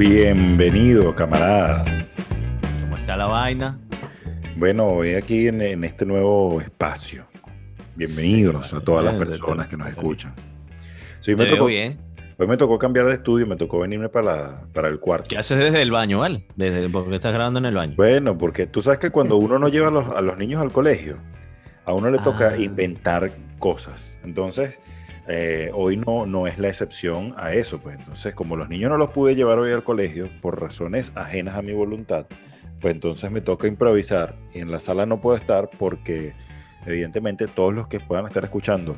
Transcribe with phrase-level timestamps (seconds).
[0.00, 1.84] Bienvenido, camarada.
[2.80, 3.78] ¿Cómo está la vaina?
[4.56, 7.26] Bueno, hoy aquí en, en este nuevo espacio.
[7.96, 10.32] Bienvenidos Sí, a todas las personas te- que nos te- escuchan.
[11.20, 11.98] Sí, me tocó, bien.
[12.38, 15.28] hoy me tocó cambiar de estudio, me tocó venirme para, la- para el cuarto.
[15.28, 16.46] ¿Qué haces desde el baño, vale?
[16.56, 17.92] Desde, porque estás grabando en el baño.
[17.98, 20.72] Bueno, porque tú sabes que cuando uno no lleva a los, a los niños al
[20.72, 21.18] colegio,
[21.84, 22.58] a uno le toca Ah.
[22.58, 24.16] inventar cosas.
[24.24, 24.78] Entonces,
[25.30, 27.78] eh, hoy no, no es la excepción a eso.
[27.78, 31.56] Pues entonces, como los niños no los pude llevar hoy al colegio por razones ajenas
[31.56, 32.26] a mi voluntad,
[32.80, 34.34] pues entonces me toca improvisar.
[34.52, 36.34] Y en la sala no puedo estar porque,
[36.86, 38.96] evidentemente, todos los que puedan estar escuchando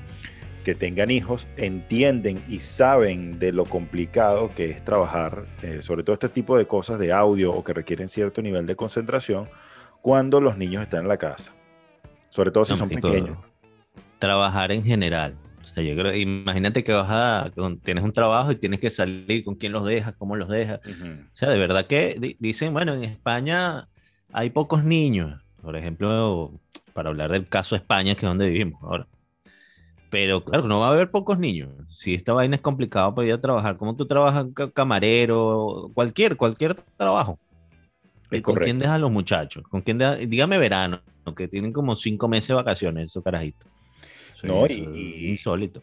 [0.64, 6.14] que tengan hijos entienden y saben de lo complicado que es trabajar, eh, sobre todo
[6.14, 9.46] este tipo de cosas de audio o que requieren cierto nivel de concentración
[10.02, 11.52] cuando los niños están en la casa.
[12.30, 13.36] Sobre todo si No, son pequeños.
[14.18, 15.36] Trabajar en general.
[15.72, 17.50] O sea, yo creo, imagínate que vas a,
[17.82, 20.80] tienes un trabajo y tienes que salir, con quién los dejas, cómo los dejas.
[20.84, 21.12] Ujú.
[21.22, 23.88] O sea, de verdad que di- dicen, bueno, en España
[24.34, 25.40] hay pocos niños.
[25.62, 26.52] Por ejemplo,
[26.92, 29.06] para hablar del caso España, que es donde vivimos ahora.
[30.10, 31.70] Pero claro, no va a haber pocos niños.
[31.88, 36.36] Si esta vaina es complicado para ir a trabajar, como tú trabajas ca- camarero, cualquier,
[36.36, 37.38] cualquier trabajo.
[38.30, 38.66] Es ¿Y con correcto.
[38.66, 39.62] quién dejan los muchachos?
[39.70, 41.00] ¿Con quién deja- Dígame verano,
[41.34, 43.71] que tienen como cinco meses de vacaciones, esos carajitos.
[44.42, 45.82] Eso- No, eso y- insólito.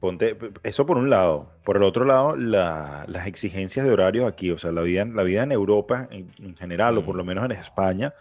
[0.00, 1.52] Ponte, eso por un lado.
[1.64, 5.22] Por el otro lado, la- las exigencias de horarios aquí, o sea, la vida, la
[5.22, 7.18] vida en Europa en, en general, o por Mm.
[7.18, 8.12] lo menos en España,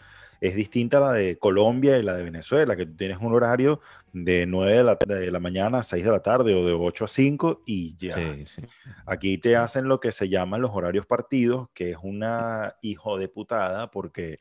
[0.41, 3.79] es distinta a la de Colombia y la de Venezuela, que tú tienes un horario
[4.13, 7.05] de 9 de la, de la mañana a 6 de la tarde o de 8
[7.05, 8.15] a 5 y ya.
[8.15, 8.61] Sí, sí.
[9.07, 13.27] Aquí te hacen lo que se llaman los horarios partidos, que es una hijo de
[13.27, 14.39] putada, porque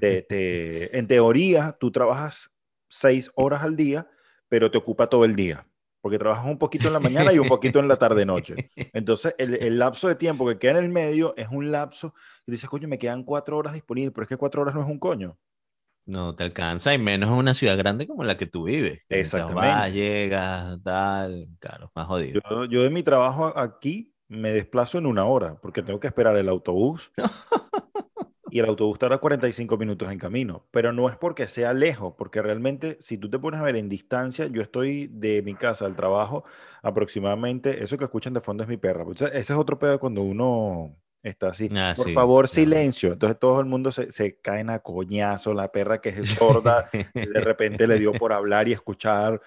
[0.00, 2.50] te- te- en teoría tú trabajas
[2.88, 4.06] 6 horas al día,
[4.48, 5.66] pero te ocupa todo el día,
[6.00, 8.54] porque trabajas un poquito en la mañana y un poquito en la tarde-noche.
[8.92, 12.14] Entonces, el, el lapso de tiempo que queda en el medio es un lapso
[12.46, 14.88] y dices, coño, me quedan 4 horas disponibles, pero es que 4 horas no es
[14.88, 15.38] un coño.
[16.08, 19.02] No te alcanza, y menos en una ciudad grande como la que tú vives.
[19.10, 19.68] que Exactamente.
[19.68, 22.40] Vas, llegas, tal, claro, más jodido.
[22.48, 26.36] Yo, yo de mi trabajo aquí me desplazo en una hora, porque tengo que esperar
[26.38, 27.12] el autobús.
[28.50, 32.42] y el autobús tarda 45 minutos en camino, pero no es porque sea lejos, porque
[32.42, 35.96] realmente si tú te pones a ver en distancia, yo estoy de mi casa al
[35.96, 36.44] trabajo
[36.82, 40.22] aproximadamente, eso que escuchan de fondo es mi perra, pues, ese es otro pedo cuando
[40.22, 44.70] uno está así, Ah, por sí, favor silencio, entonces todo el mundo se, se caen
[44.70, 46.86] a coñazo, la perra que es sorda,
[47.20, 49.40] de repente le dio por hablar y escuchar,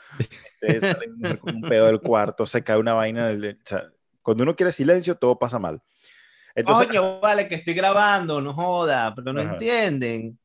[0.61, 3.91] entonces sale un- como un pedo del cuarto, se cae una vaina, del- o sea,
[4.21, 5.81] cuando uno quiere silencio todo pasa mal.
[6.55, 9.53] Entonces, Coño, vale, que estoy grabando, no joda, pero no Ajá.
[9.53, 10.37] entienden.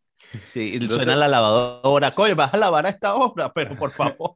[0.45, 2.11] Sí, Entonces- suena la lavadora.
[2.13, 4.35] Coño, vas a lavar a esta hora, pero por favor,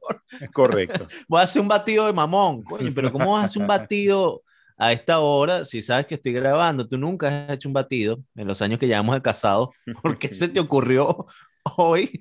[0.53, 1.07] correcto.
[1.27, 2.63] voy a hacer un batido de mamón.
[2.63, 4.41] Coño, pero ¿cómo vas a hacer un batido
[4.77, 6.87] a esta hora si sabes que estoy grabando?
[6.87, 9.71] Tú nunca has hecho un batido en los años que llevamos de casado.
[10.01, 10.59] ¿Por qué se te
[10.95, 11.25] ocurrió
[11.77, 12.19] hoy,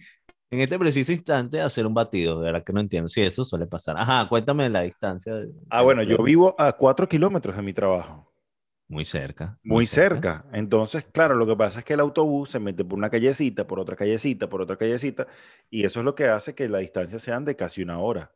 [0.50, 2.40] en este preciso instante, hacer un batido?
[2.40, 3.08] De verdad que no entiendo.
[3.08, 3.96] Sí, eso suele pasar.
[3.98, 5.34] Ajá, cuéntame la distancia.
[5.36, 8.29] de- Ah, bueno, yo vivo a cuatro kilómetros de mi trabajo.
[8.90, 9.58] Muy cerca.
[9.62, 10.44] Muy cerca.
[10.52, 13.78] Entonces, claro, lo que pasa es que el autobús se mete por una callecita, por
[13.78, 15.26] otra callecita, por otra callecita,
[15.70, 18.32] y eso es lo que hace que la distancia sean de casi una hora.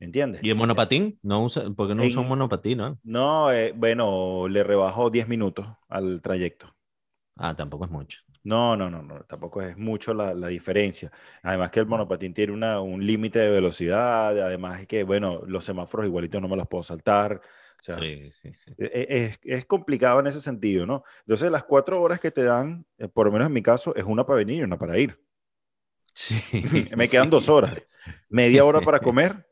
[0.00, 0.42] ¿Entiendes?
[0.42, 1.18] ¿Y el monopatín?
[1.22, 2.78] No usa, ¿Por qué no usa un En- monopatín?
[2.78, 2.98] No?
[3.02, 6.74] No, eh, bueno, le rebajo 10 minutos al trayecto.
[7.36, 8.18] Ah, tampoco es mucho.
[8.44, 11.10] No, no, no, no, tampoco es mucho la, la diferencia.
[11.42, 15.64] Además que el monopatín tiene una, un límite de velocidad, además es que, bueno, los
[15.64, 17.40] semáforos igualitos no me los puedo saltar.
[17.80, 18.76] O sea, Sí, sí, sí.
[18.78, 21.04] e- e- es, es complicado en ese sentido, ¿no?
[21.20, 24.04] Entonces, las cuatro horas que te dan, eh, por lo menos en mi caso, es
[24.04, 25.20] una para venir y una para ir.
[26.14, 26.40] Sí,
[26.96, 27.82] Me quedan dos horas.
[28.28, 29.46] Media hora para comer,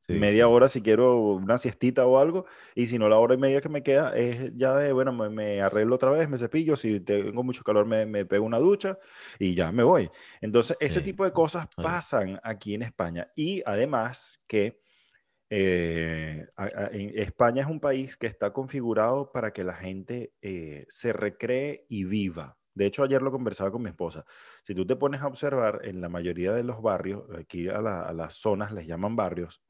[0.00, 0.48] Sí, media sí.
[0.48, 3.68] hora si quiero una siestita o algo, y si no, la hora y media que
[3.68, 7.42] me queda es ya de, bueno, me, me arreglo otra vez, me cepillo, si tengo
[7.42, 8.98] mucho calor me, me pego una ducha
[9.38, 10.10] y ya me voy.
[10.40, 11.02] Entonces, ese Sí.
[11.02, 13.28] tipo de cosas pasan aquí en España.
[13.36, 14.80] Y además que
[15.56, 20.32] eh, a- a- en España es un país que está configurado para que la gente
[20.42, 22.56] eh, se recree y viva.
[22.74, 24.24] De hecho, ayer lo conversaba con mi esposa.
[24.64, 28.02] Si tú te pones a observar, en la mayoría de los barrios, aquí a, la-
[28.02, 29.62] a las zonas les llaman barrios,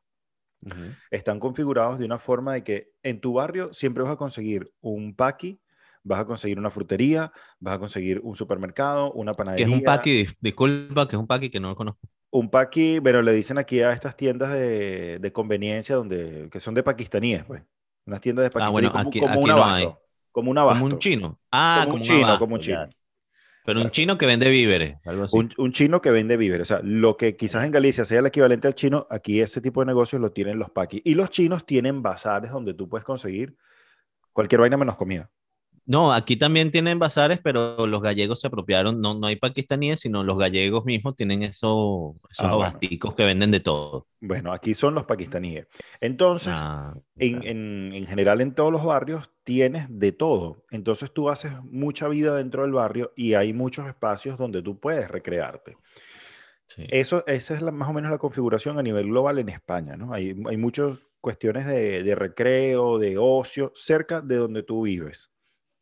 [1.10, 5.14] están configurados de una forma de que en tu barrio siempre vas a conseguir un
[5.14, 5.60] paqui,
[6.02, 9.64] vas a conseguir una frutería, vas a conseguir un supermercado, una ¿Qué panadería.
[9.64, 10.10] es un paqui?
[10.22, 12.00] Dis- Disculpa, que es un paqui que no lo conozco.
[12.36, 16.74] Un paqui, pero le dicen aquí a estas tiendas de, de conveniencia donde, que son
[16.74, 17.62] de pakistaníes, pues.
[18.06, 19.74] Unas tiendas de pakistaníes bueno, como, aquí- como aquí un no abasto.
[19.76, 19.88] hay.
[20.32, 20.80] Como un abasto.
[20.82, 21.38] Como un chino.
[21.52, 22.84] Ah, Como como, un chino, abasto, como un ya.
[22.88, 22.96] chino.
[23.66, 25.38] Pero un chino que vende víveres, algo así.
[25.38, 26.70] Un, un chino que vende víveres.
[26.70, 29.80] O sea, lo que quizás en Galicia sea el equivalente al chino, aquí ese tipo
[29.80, 31.00] de negocios lo tienen los paquis.
[31.04, 33.56] Y los chinos tienen bazares donde tú puedes conseguir
[34.32, 35.30] cualquier vaina menos comida.
[35.86, 40.24] No, aquí también tienen bazares, pero los gallegos se apropiaron, no, no hay pakistaníes, sino
[40.24, 43.14] los gallegos mismos tienen eso, esos Ah, bueno.
[43.14, 44.06] que venden de todo.
[44.20, 45.66] Bueno, aquí son los pakistaníes.
[46.00, 47.48] Entonces, Ah, en, claro.
[47.48, 50.64] en- en general en todos los barrios tienes de todo.
[50.70, 55.10] Entonces tú haces mucha vida dentro del barrio y hay muchos espacios donde tú puedes
[55.10, 55.76] recrearte.
[56.66, 56.86] Sí.
[56.88, 60.14] Eso, esa es la- más o menos la configuración a nivel global en España, ¿no?
[60.14, 65.30] Hay, hay muchas cuestiones de, de recreo, de ocio, cerca de donde tú vives.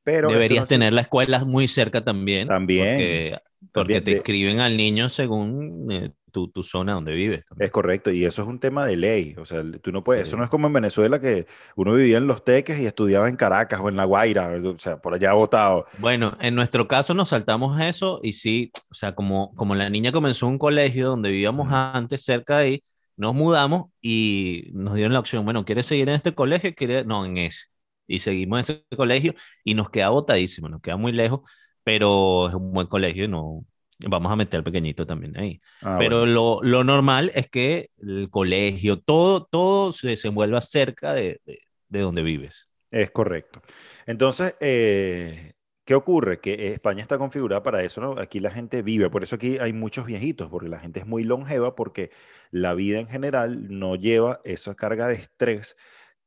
[0.04, 2.48] Pero Deberías tener la escuela muy cerca también.
[2.48, 7.44] También, Porque, porque también te escriben al niño según eh, tu, tu zona donde vives.
[7.46, 7.66] también.
[7.66, 9.34] Es correcto, y eso es un tema de ley.
[9.38, 10.30] O sea, tú no puedes, Sí.
[10.30, 11.46] eso no es como en Venezuela que
[11.76, 14.96] uno vivía en Los Teques y estudiaba en Caracas o en La Guaira, o sea,
[15.00, 15.86] por allá botado.
[15.98, 20.10] Bueno, en nuestro caso nos saltamos eso y sí, o sea, como, como la niña
[20.10, 22.82] comenzó un colegio donde vivíamos antes, cerca de ahí,
[23.16, 26.74] nos mudamos y nos dieron la opción, bueno, ¿quieres seguir en este colegio?
[26.74, 27.06] ¿Quieres?
[27.06, 27.66] No, en ese.
[28.14, 31.40] Y seguimos en ese colegio y nos queda botadísimo, nos queda muy lejos,
[31.84, 33.64] pero es un buen colegio y no,
[33.98, 35.60] vamos a meter al pequeñito también ahí.
[35.80, 36.26] Ah, Pero bueno.
[36.26, 42.00] lo, lo normal es que el colegio, todo, todo se desenvuelva cerca de, de, de
[42.00, 42.68] donde vives.
[42.90, 43.62] Es correcto.
[44.06, 45.54] Entonces, eh,
[45.84, 46.40] ¿qué ocurre?
[46.40, 48.18] Que España está configurada para eso, ¿no?
[48.20, 51.24] Aquí la gente vive, por eso aquí hay muchos viejitos, porque la gente es muy
[51.24, 52.10] longeva, porque
[52.50, 55.76] la vida en general no lleva esa carga de estrés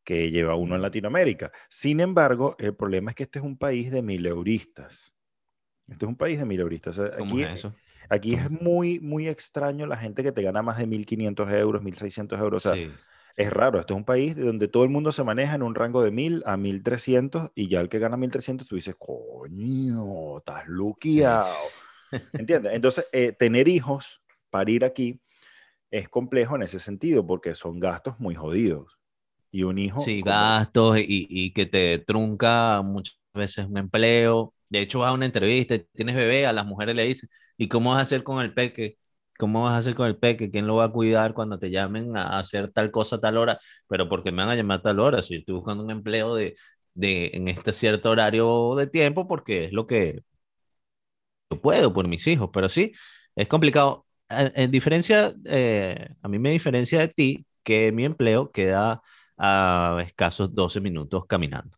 [0.05, 1.51] que lleva uno en Latinoamérica.
[1.69, 5.13] Sin embargo, el problema es que este es un país de mileuristas.
[5.87, 6.97] Este es un país de mileuristas.
[6.99, 7.73] O sea, ¿Cómo aquí, es eso?
[8.09, 12.39] aquí es muy, muy extraño la gente que te gana más de 1.500 euros, 1.600
[12.39, 12.65] euros.
[12.65, 12.91] O sea, Sí.
[13.35, 15.75] es raro, esto es un país de donde todo el mundo se maneja en un
[15.75, 20.67] rango de 1000 a 1300 y ya el que gana 1300 tú dices, coño, estás
[20.67, 21.53] luqueado.
[22.33, 22.73] ¿Entiendes?
[22.73, 25.19] Entonces, eh, tener hijos, parir aquí,
[25.91, 28.97] es complejo en ese sentido porque son gastos muy jodidos.
[29.55, 30.01] Y un hijo...
[30.03, 34.53] Sí, como- gastos y, y que te trunca muchas veces un empleo.
[34.69, 37.91] De hecho, vas a una entrevista, tienes bebé, a las mujeres le dicen, ¿y cómo
[37.91, 38.97] vas a hacer con el peque?
[39.37, 40.51] ¿Cómo vas a hacer con el peque?
[40.51, 43.59] ¿Quién lo va a cuidar cuando te llamen a hacer tal cosa a tal hora?
[43.87, 46.55] Pero porque me van a llamar a tal hora, si estoy buscando un empleo de,
[46.93, 50.23] de, en este cierto horario de tiempo, porque es lo que
[51.49, 52.93] yo puedo por mis hijos, pero sí,
[53.35, 54.05] es complicado.
[54.29, 59.01] En diferencia, eh, a mí me diferencia de ti que mi empleo queda
[59.37, 61.77] a escasos 12 minutos caminando,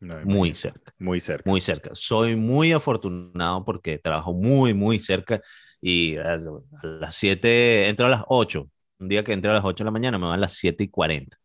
[0.00, 1.48] No, muy cerca, Muy cerca.
[1.50, 1.90] muy cerca.
[1.94, 5.40] Soy muy afortunado porque trabajo muy, muy cerca
[5.80, 6.40] y a, a
[6.86, 8.68] las 7, entro a las 8.
[8.98, 10.84] Un día que entro a las 8 de la mañana me van a las 7
[10.84, 11.36] y 40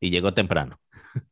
[0.00, 0.78] y llego temprano.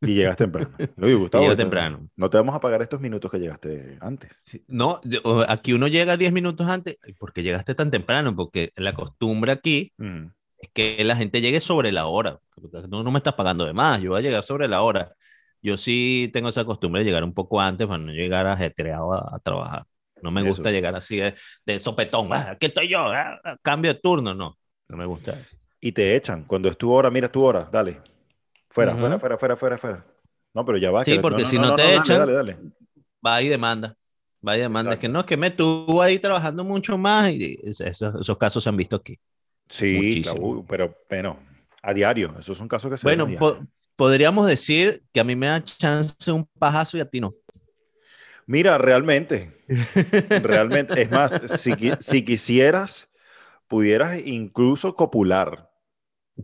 [0.01, 0.71] Y llegas temprano.
[1.01, 2.09] Oye, Y Gustavo, llego esto- temprano.
[2.17, 4.33] No te vamos a pagar estos minutos que llegaste antes.
[4.43, 5.01] Sí, No,
[5.49, 6.97] aquí uno llega 10 minutos antes.
[7.19, 8.35] ¿Por qué llegaste tan temprano?
[8.35, 10.27] Porque la costumbre aquí Mm.
[10.59, 12.41] Es que la gente llegue sobre la hora.
[12.89, 15.15] No, no me estás pagando de más, yo voy a llegar sobre la hora.
[15.63, 19.37] Yo sí tengo esa costumbre de llegar un poco antes para no llegar ajetreado a,
[19.37, 19.85] a trabajar.
[20.23, 20.49] No me Eso.
[20.49, 21.35] gusta llegar así de,
[21.67, 22.33] de sopetón.
[22.33, 24.35] Ah, aquí estoy yo, ah, ah, cambio de turno.
[24.35, 24.57] No,
[24.89, 25.57] no me gusta eso.
[25.81, 26.45] Y te echan.
[26.45, 28.01] Cuando es tu hora, mira tu hora, dale.
[28.71, 29.01] Fuera, Ujú.
[29.01, 30.07] fuera, fuera, fuera, fuera, fuera.
[30.55, 31.05] No, pero ya va.
[31.05, 32.57] Sí, que- porque si no te echan- Dale, dale.
[33.25, 33.95] Va y demanda.
[34.47, 34.93] Va y demanda.
[34.93, 35.13] Es que Exacto.
[35.15, 38.69] no, es que me estuvo ahí trabajando mucho más y es- esos, esos casos se
[38.71, 39.19] han visto aquí.
[39.69, 41.39] Sí, claro, pero bueno,
[41.83, 42.35] a diario.
[42.39, 46.33] Esos son casos que se Bueno, po- podríamos decir que a mí me da chance
[46.33, 47.35] un pajazo y a ti no.
[48.47, 49.53] Mira, realmente,
[50.37, 51.01] realmente.
[51.01, 53.09] Es más, si, si quisieras,
[53.69, 55.71] pudieras incluso copular.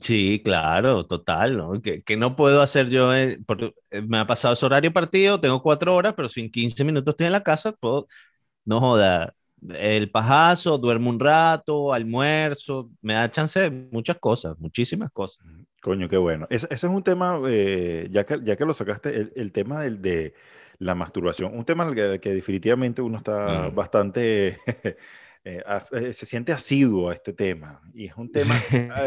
[0.00, 1.82] Sí, claro, total, ¿no?
[1.82, 5.38] Que, que no puedo hacer yo, eh, porque eh, me ha pasado ese horario partido,
[5.38, 8.06] tengo cuatro horas, pero si en 15 minutos estoy en la casa, puedo,
[8.64, 9.34] no joda,
[9.70, 15.44] el pajazo, duermo un rato, almuerzo, me da chance de muchas cosas, muchísimas cosas.
[15.80, 16.46] Coño, qué bueno.
[16.50, 19.82] Ese, ese es un tema, eh, ya, que, ya que lo sacaste, el, el tema
[19.82, 20.34] del, de
[20.78, 23.74] la masturbación, un tema al que, que definitivamente uno está Mm.
[23.74, 24.58] bastante,
[25.44, 27.80] eh, a- eh, se siente asiduo a este tema.
[27.94, 28.54] Y es un tema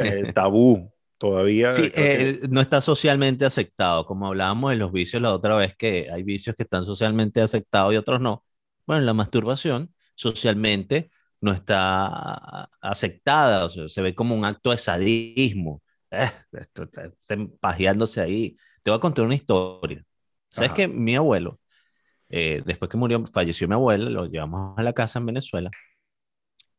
[0.02, 1.72] eh, tabú todavía.
[1.72, 6.10] Sí, que- no está socialmente aceptado, como hablábamos de los vicios la otra vez, que
[6.12, 8.44] hay vicios que están socialmente aceptados y otros no.
[8.86, 14.77] Bueno, la masturbación socialmente no está aceptada, o sea, se ve como un acto de
[14.77, 15.81] sadismo.
[16.12, 18.57] Eh, esto está- está pajeándose ahí.
[18.84, 20.03] Te voy a contar una historia.
[20.50, 21.60] ¿Sabes que mi abuelo,
[22.29, 25.69] eh, después que murió, falleció mi abuelo, lo llevamos a la casa en Venezuela.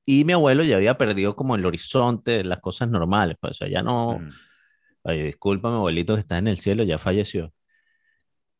[0.05, 3.55] Y mi abuelo ya había perdido como el horizonte de las cosas normales, pues, o
[3.55, 4.31] sea, ya no, Mm.
[5.09, 7.53] Oye, disculpa, mi abuelito que está en el cielo, ya falleció.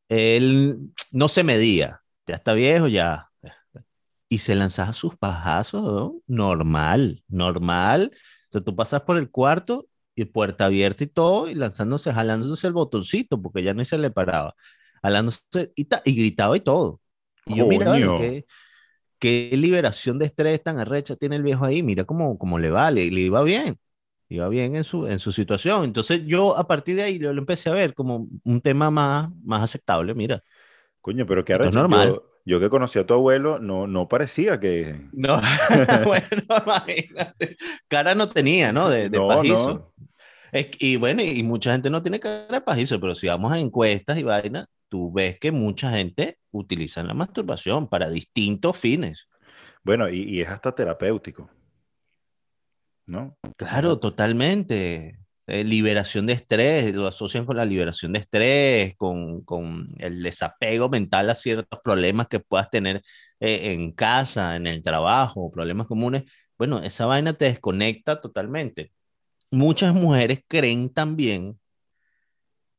[0.09, 3.26] Él no se medía, ya está viejo, ya.
[4.29, 6.21] Y se lanzaba sus pajazos, ¿no?
[6.27, 8.11] Normal, normal.
[8.15, 12.67] O sea, tú pasas por el cuarto y puerta abierta y todo, y lanzándose, jalándose
[12.67, 14.55] el botoncito, porque ya no se le paraba.
[15.03, 15.43] Jalándose
[15.77, 17.01] y, ta- y gritaba y todo.
[17.47, 18.15] Y yo, mira, vale, Coño.
[18.15, 18.47] qué,
[19.19, 22.91] qué liberación de estrés tan arrecha tiene el viejo ahí, mira cómo, cómo le va,
[22.91, 23.79] le, le iba bien,
[24.29, 25.85] iba bien en su, en su situación.
[25.85, 29.31] Entonces yo a partir de ahí lo, lo empecé a ver como un tema más,
[29.45, 30.43] más aceptable, mira.
[31.01, 31.75] Coño, pero qué Esto es arrecho.
[31.75, 32.21] normal.
[32.21, 34.99] Yo, yo que conocí a tu abuelo, no, no parecía que...
[35.13, 35.41] No,
[36.05, 36.27] bueno,
[36.65, 37.57] imagínate,
[37.89, 38.89] cara no tenía, ¿no?
[38.89, 39.75] De, de no, pajizo.
[39.75, 40.07] no.
[40.53, 43.59] Es y bueno, y mucha gente no tiene cara de pajizo, pero si vamos a
[43.59, 49.29] encuestas y vainas, tú ves que mucha gente utiliza la masturbación para distintos fines.
[49.83, 51.51] Bueno, y, y es hasta terapéutico.
[53.07, 53.37] ¿No?
[53.57, 55.19] Claro, totalmente.
[55.49, 60.89] Eh, liberación de estrés, lo asocian con la liberación de estrés, con, con el desapego
[60.89, 63.03] mental a ciertos problemas que puedas tener
[63.41, 66.25] eh, en casa, en el trabajo, problemas comunes.
[66.59, 68.93] Bueno, esa vaina te desconecta totalmente.
[69.51, 71.59] Muchas mujeres creen también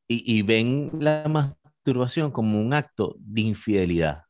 [0.07, 4.23] y, y ven la masturbación como un acto de infidelidad.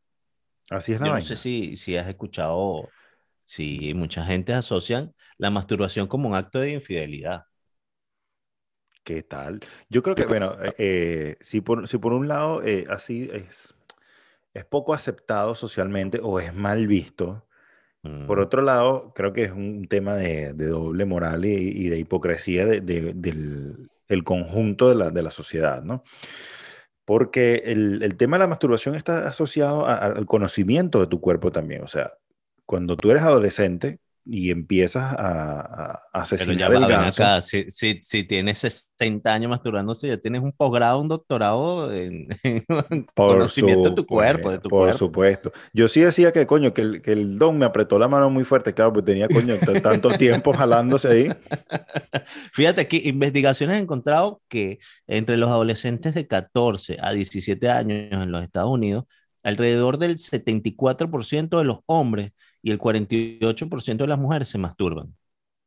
[0.70, 1.28] Así es la Yo no vaina.
[1.28, 2.90] sé si, si has escuchado,
[3.44, 7.44] si mucha gente asocian la masturbación como un acto de infidelidad.
[9.08, 9.62] ¿Qué tal?
[9.90, 13.74] Yo creo que, bueno, eh, eh, si, por, si por un lado eh, así es,
[14.54, 17.46] es poco aceptado socialmente o es mal visto,
[18.28, 18.42] por Mm.
[18.44, 22.66] otro lado, creo que es un tema de, de doble moral y, y de hipocresía
[22.66, 26.04] de- de- del el conjunto de la, de la sociedad, ¿no?
[27.06, 31.22] Porque el, el tema de la masturbación está asociado a- a- al conocimiento de tu
[31.22, 31.84] cuerpo también.
[31.84, 32.14] O sea,
[32.66, 37.42] cuando tú eres adolescente y empiezas a, a- a Pero asesinar ya va, ven acá,
[37.42, 43.08] si, si, si tienes 60 años masturbándose, ya tienes un posgrado, un doctorado en, en
[43.14, 45.12] Por conocimiento de tu cuerpo, de tu por cuerpo.
[45.12, 45.52] supuesto.
[45.74, 48.44] Yo sí decía que, coño, que el, que el don me apretó la mano muy
[48.46, 51.38] fuerte, claro, porque tenía, coño, tanto tiempo jalándose ahí.
[52.54, 58.32] Fíjate que investigaciones han encontrado que entre los adolescentes de 14 a 17 años en
[58.32, 59.06] los Estados Unidos,
[59.44, 62.32] alrededor del 74% de los hombres
[62.68, 65.16] y el 48% de las mujeres se masturban.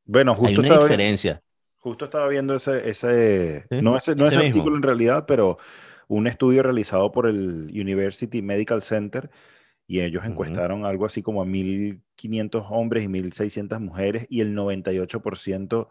[0.04, 1.42] Bueno, Hay justo una estaba, diferencia.
[1.78, 4.40] justo estaba viendo ese, ese, Sí, no ese, no ese ese mismo.
[4.40, 5.58] artículo en realidad, pero
[6.08, 9.30] un estudio realizado por el University Medical Center
[9.86, 15.88] y ellos encuestaron algo así como a 1.500 hombres y 1.600 mujeres y el 98%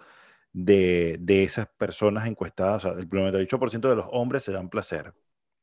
[0.53, 5.13] de, de esas personas encuestadas, o sea, el 98% de los hombres se dan placer.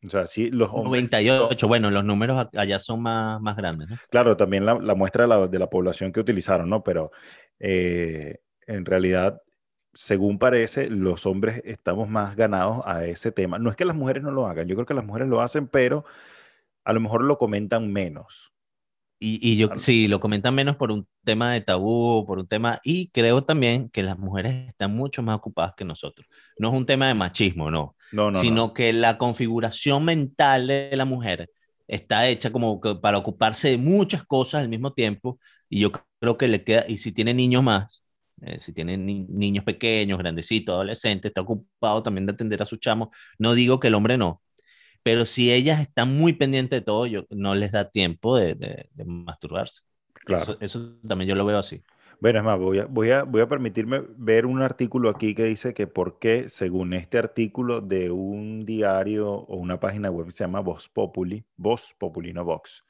[0.04, 1.10] O sea, sí, los hombres...
[1.10, 3.96] 98, bueno, los números allá son más, más grandes, ¿no?
[4.10, 6.82] Claro, también la, la muestra de la, de la población que utilizaron, ¿no?
[6.84, 7.10] Pero
[7.58, 9.40] eh, en realidad,
[9.94, 13.58] según parece, los hombres estamos más ganados a ese tema.
[13.58, 15.66] No es que las mujeres no lo hagan, yo creo que las mujeres lo hacen,
[15.66, 16.04] pero
[16.84, 18.52] a lo mejor lo comentan menos.
[19.18, 19.80] Y, y yo Claro.
[19.80, 23.88] sí, lo comentan menos por un tema de tabú, por un tema, y creo también
[23.88, 26.28] que las mujeres están mucho más ocupadas que nosotros.
[26.58, 28.74] No es un tema de machismo, no, No, no, sino no.
[28.74, 31.50] que la configuración mental de la mujer
[31.88, 36.36] está hecha como que para ocuparse de muchas cosas al mismo tiempo, y yo creo
[36.36, 38.02] que le queda, y si tiene niños más,
[38.42, 42.80] eh, si tiene ni- niños pequeños, grandecitos, adolescentes, está ocupado también de atender a sus
[42.80, 43.08] chamos.
[43.38, 44.42] No digo que el hombre no,
[45.02, 48.88] pero si ellas están muy pendientes de todo, yo, no les da tiempo de, de-
[48.94, 49.82] de masturbarse.
[50.12, 50.42] Claro.
[50.42, 51.82] Eso, eso también yo lo veo así.
[52.20, 55.44] Bueno, es más, voy a, voy, a, voy a permitirme ver un artículo aquí que
[55.44, 60.32] dice que por qué, según este artículo de un diario o una página web que
[60.32, 62.84] se llama Voz Populi, Voz Populi, no Vox,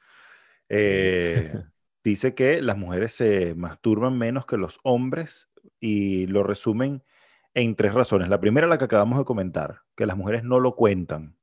[0.69, 1.53] eh,
[2.03, 7.03] dice que las mujeres se masturban menos que los hombres y lo resumen
[7.53, 8.29] en tres razones.
[8.29, 11.35] La primera, la que acabamos de comentar, que las mujeres no lo cuentan.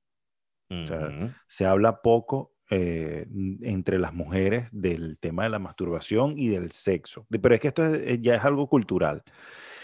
[0.70, 1.30] sea, Ujú.
[1.46, 3.26] Se habla poco eh,
[3.62, 7.26] entre las mujeres del tema de la masturbación y del sexo.
[7.30, 9.22] Pero es que esto es- es- ya es algo cultural.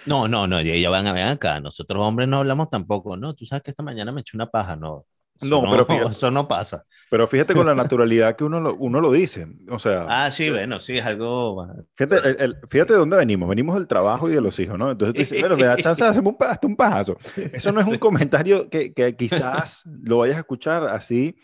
[0.07, 1.61] No, no, no, ya, ya van a ver acá.
[1.61, 3.17] Nosotros hombres no hablamos tampoco.
[3.17, 4.75] No, tú sabes que esta mañana me eché una paja.
[4.77, 5.05] No,
[5.39, 6.85] eso No, pero fíjate- eso no pasa.
[7.11, 9.47] Pero fíjate con la naturalidad que uno lo, uno lo dice.
[9.69, 11.67] O sea, Ah, sí, bueno, sí, es algo.
[11.97, 13.47] fíjate, el- el- fíjate de dónde venimos.
[13.47, 14.91] Venimos del trabajo y de los hijos, ¿no?
[14.91, 17.19] Entonces tú dices, bueno, me da chance de hacerme un, hasta un pajazo.
[17.53, 21.37] Eso no es un comentario que, que quizás lo vayas a escuchar así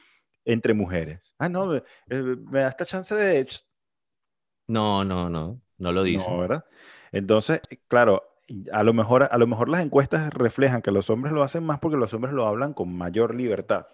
[0.46, 1.34] entre mujeres.
[1.38, 3.46] Ah, no, me, eh, me da esta chance de...
[4.68, 6.28] No, no, no, no lo dice.
[6.30, 6.64] No, ¿verdad?
[7.12, 8.22] Entonces, claro,
[8.72, 11.78] a lo mejor, a lo mejor las encuestas reflejan que los hombres lo hacen más
[11.80, 13.86] porque los hombres lo hablan con mayor libertad.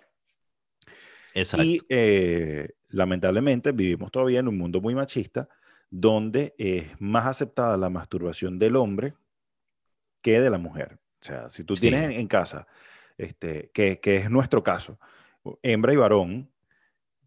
[1.35, 1.65] Exacto.
[1.65, 5.49] Y eh, lamentablemente vivimos todavía en un mundo muy machista
[5.91, 9.15] donde es más aceptada la masturbación del hombre
[10.23, 10.99] que de la mujer.
[11.21, 11.83] O sea, si tú Sí.
[11.83, 12.67] tienes en, en casa,
[13.17, 14.99] este, que, que es nuestro caso,
[15.63, 16.51] hembra y varón,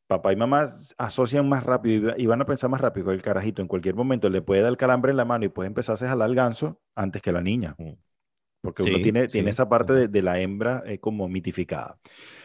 [0.08, 3.14] papá y mamá asocian más rápido y va- y van a pensar más rápido que
[3.14, 5.68] el carajito en cualquier momento le puede dar el calambre en la mano y puede
[5.68, 7.78] empezarse a jalar el ganso antes que la niña.
[7.78, 7.98] Ujú.
[8.62, 9.52] Porque uno Sí, tiene, tiene sí.
[9.52, 12.00] esa parte de, de la hembra eh, como mitificada.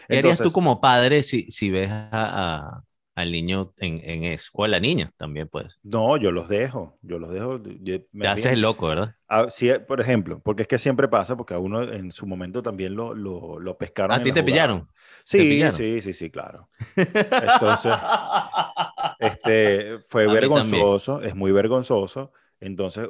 [0.09, 2.85] ¿Qué harías tú como padre si, si ves a, a-
[3.21, 4.51] al niño en, en eso.
[4.55, 5.79] O a la niña también, pues.
[5.83, 7.61] No, yo los dejo, yo los dejo.
[7.83, 9.15] yo- me Te haces loco, ¿verdad?
[9.29, 12.63] Ah, sí, por ejemplo, porque es que siempre pasa, porque a uno en su momento
[12.63, 14.17] también lo, lo, lo pescaron.
[14.17, 14.47] ¿A ti te jugada.
[14.47, 14.89] pillaron?
[15.25, 15.77] Sí, pillaron?
[15.77, 16.69] sí, sí, sí, claro.
[16.97, 17.93] Entonces,
[19.21, 22.33] este, fue A vergonzoso, es muy vergonzoso.
[22.61, 23.09] Entonces,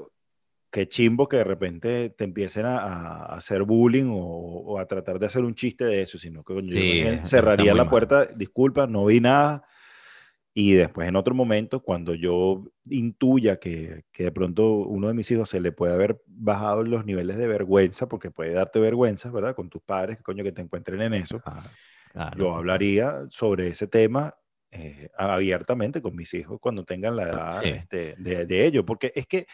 [0.70, 5.18] qué chimbo que de repente te empiecen a, a hacer bullying o, o a tratar
[5.18, 7.90] de hacer un chiste de eso, sino que yo cerraría la mal.
[7.90, 9.64] puerta, disculpa, no vi nada.
[10.60, 15.30] Y después en otro momento, cuando yo intuya que, que de pronto uno de mis
[15.30, 19.54] hijos se le puede haber bajado los niveles de vergüenza, porque puede darte vergüenza, ¿verdad?
[19.56, 21.62] Con tus padres, que coño que te encuentren en eso Ah,
[22.12, 24.34] claro, yo hablaría sobre ese tema
[24.70, 27.68] eh, abiertamente con mis hijos cuando tengan la edad Sí.
[27.70, 29.46] este, de, de ello, porque es que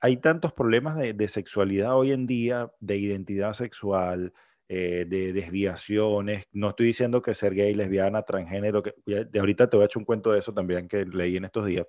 [0.00, 4.32] hay tantos problemas de, de sexualidad hoy en día, de identidad sexual,
[4.72, 6.44] eh, de desviaciones.
[6.52, 10.00] No estoy diciendo que ser gay, lesbiana, transgénero, que de ahorita te voy a echar
[10.00, 11.86] un cuento de eso también que leí en estos días.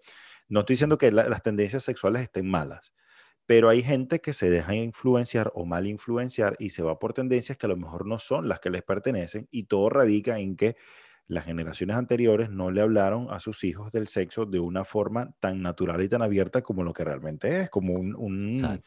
[0.49, 2.93] No estoy diciendo que la- las tendencias sexuales estén malas,
[3.45, 7.57] pero hay gente que se deja influenciar o mal influenciar y se va por tendencias
[7.57, 10.75] que a lo mejor no son las que les pertenecen y todo radica en que
[11.27, 15.61] las generaciones anteriores no le hablaron a sus hijos del sexo de una forma tan
[15.61, 18.83] natural y tan abierta como lo que realmente es, como un- un.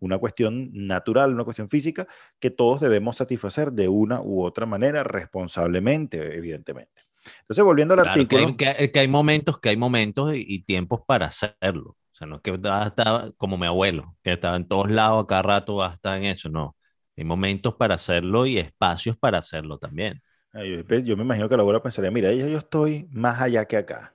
[0.00, 2.06] Una cuestión natural, una cuestión física
[2.40, 7.02] que todos debemos satisfacer de una u otra manera responsablemente, evidentemente.
[7.40, 10.62] Entonces, volviendo al Claro, artículo, que hay- que hay momentos, que hay momentos y, y
[10.64, 11.90] tiempos para hacerlo.
[12.12, 14.90] O sea, no es que vas a estar como mi abuelo, que estaba en todos
[14.90, 16.76] lados, a cada rato vas a estar en eso, no.
[17.16, 20.22] Hay momentos para hacerlo y espacios para hacerlo también.
[20.54, 23.64] eh, yo, yo me imagino que la abuela pensaría, mira, ya yo estoy más allá
[23.66, 24.12] que acá.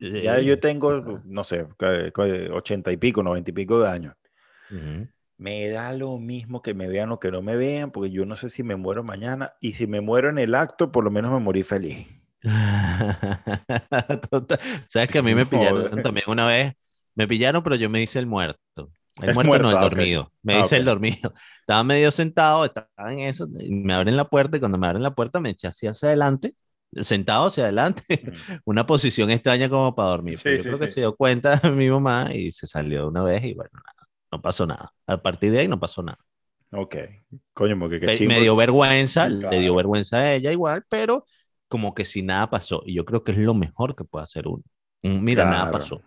[0.00, 1.24] Ya Eh, yo tengo, total.
[1.24, 2.24] no sé, ca- ca-
[2.54, 4.14] ochenta y pico, noventa y pico de años.
[5.38, 8.36] Me da lo mismo que me vean o que no me vean, porque yo no
[8.36, 9.54] sé si me muero mañana.
[9.60, 12.06] Y si me muero en el acto, por lo menos me morí feliz.
[14.88, 16.02] Sabes que a mí me pillaron Joder.
[16.02, 16.74] también una vez.
[17.14, 18.92] Me pillaron, pero yo me hice el muerto.
[19.20, 20.32] El muerto muerto, no, el ah, dormido.
[20.42, 21.34] Me Ah, hice el dormido.
[21.60, 25.14] Estaba medio sentado, estaba en eso, me abren la puerta y cuando me abren la
[25.14, 26.54] puerta me eché así hacia adelante,
[27.00, 28.02] sentado hacia adelante,
[28.64, 30.38] una posición extraña como para dormir.
[30.38, 33.22] Sí, yo sí, creo que se dio cuenta mi mamá y se salió de una
[33.22, 33.99] vez y bueno, nada,
[34.32, 34.92] no pasó nada.
[35.06, 36.18] A partir de ahí no pasó nada.
[36.72, 36.96] Ok.
[37.52, 38.34] Coño, porque qué chimbo.
[38.34, 39.74] me dio vergüenza, le dio Claro.
[39.76, 41.24] vergüenza a ella igual, pero
[41.68, 42.82] como que si nada pasó.
[42.86, 44.62] Y yo creo que es lo mejor que puede hacer uno.
[45.02, 45.78] Un, Mira, nada Claro.
[45.78, 46.02] pasó.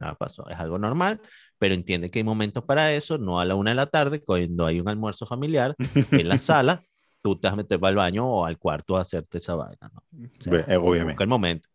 [0.00, 0.48] Nada pasó.
[0.50, 1.20] Es algo normal,
[1.58, 4.66] pero entiende que hay momentos para eso, no a la una de la tarde, cuando
[4.66, 5.74] hay un almuerzo familiar
[6.10, 6.82] en la sala,
[7.22, 9.90] tú te vas a meter para el baño o al cuarto a hacerte esa vaina.
[9.92, 10.00] ¿no?
[10.26, 11.12] O sea, obviamente.
[11.12, 11.68] Busca el momento.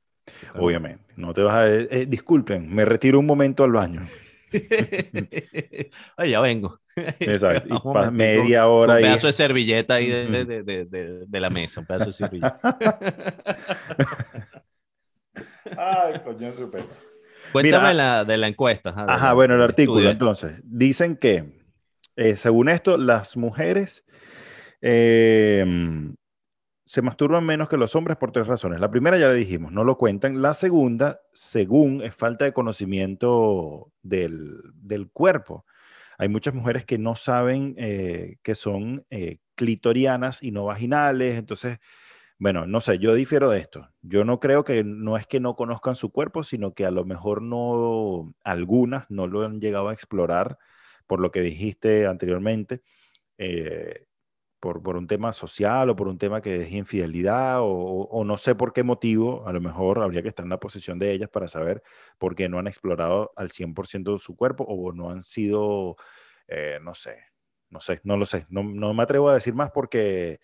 [0.55, 1.03] Obviamente.
[1.15, 1.67] No te vas a...
[1.67, 4.05] eh, eh, disculpen, me retiro un momento al baño.
[6.17, 6.79] Ay, ya vengo.
[6.95, 7.67] Exacto.
[7.73, 9.03] Y Un media Un hora ahí.
[9.03, 12.59] pedazo de servilleta ahí de, de- de- de- la mesa, un pedazo de servilleta.
[15.77, 16.83] Ay, coño, súper.
[17.51, 18.93] Cuéntame Mira, la, de la encuesta.
[19.07, 19.99] ajá, bueno, el artículo.
[19.99, 20.11] estudio.
[20.11, 21.45] Entonces, dicen que,
[22.15, 24.03] eh, según esto, las mujeres
[24.81, 25.65] eh,
[26.89, 28.81] se masturban menos que los hombres por tres razones.
[28.81, 30.41] La primera ya le dijimos, no lo cuentan.
[30.41, 35.67] La segunda, según, es falta de conocimiento del, del cuerpo.
[36.17, 41.37] Hay muchas mujeres que no saben eh, que son eh, clitorianas y no vaginales.
[41.37, 41.77] Entonces,
[42.39, 43.87] bueno, no sé, yo difiero de esto.
[44.01, 47.05] Yo no creo que no es que no conozcan su cuerpo, sino que a lo
[47.05, 50.57] mejor no, algunas no lo han llegado a explorar
[51.05, 52.81] por lo que dijiste anteriormente,
[53.37, 54.07] eh,
[54.59, 58.37] por, por un tema social o por un tema que es infidelidad o, o no
[58.37, 61.29] sé por qué motivo, a lo mejor habría que estar en la posición de ellas
[61.29, 61.83] para saber
[62.17, 65.95] por qué no han explorado al 100% su cuerpo o no han sido,
[66.47, 67.17] eh, no sé,
[67.69, 68.45] no sé, no lo sé.
[68.49, 70.39] No, no me atrevo a decir más porque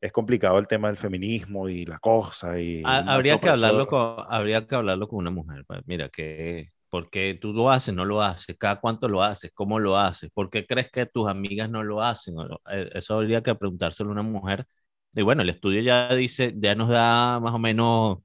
[0.00, 2.58] es complicado el tema del feminismo y la cosa.
[2.60, 5.64] Y Ha- habría que hablarlo con, habría que hablarlo con una mujer.
[5.66, 9.78] pues, Mira, que porque tú lo haces, no lo haces, cada cuánto lo haces, cómo
[9.80, 12.34] lo haces, por qué crees que tus amigas no lo hacen.
[12.70, 14.66] Eh, Eso habría que preguntárselo a una mujer.
[15.14, 18.18] Y bueno, el estudio ya dice, ya nos da más o menos